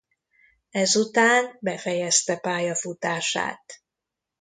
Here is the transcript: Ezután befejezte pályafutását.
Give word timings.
Ezután 0.71 1.57
befejezte 1.59 2.37
pályafutását. 2.39 3.83